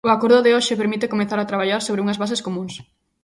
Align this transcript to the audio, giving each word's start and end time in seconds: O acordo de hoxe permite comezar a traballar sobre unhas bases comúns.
O 0.07 0.09
acordo 0.15 0.43
de 0.45 0.53
hoxe 0.55 0.79
permite 0.81 1.11
comezar 1.13 1.39
a 1.39 1.49
traballar 1.51 1.81
sobre 1.83 2.03
unhas 2.03 2.19
bases 2.21 2.43
comúns. 2.45 2.73